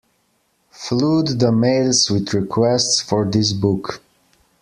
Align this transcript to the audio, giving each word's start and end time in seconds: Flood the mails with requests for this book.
Flood 0.71 1.27
the 1.39 1.51
mails 1.51 2.09
with 2.09 2.33
requests 2.33 2.99
for 3.01 3.23
this 3.23 3.53
book. 3.53 4.01